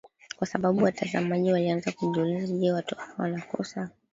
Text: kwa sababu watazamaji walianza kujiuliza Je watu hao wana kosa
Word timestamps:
kwa 0.37 0.47
sababu 0.47 0.83
watazamaji 0.83 1.51
walianza 1.51 1.91
kujiuliza 1.91 2.57
Je 2.57 2.71
watu 2.71 2.95
hao 2.95 3.15
wana 3.17 3.41
kosa 3.41 3.89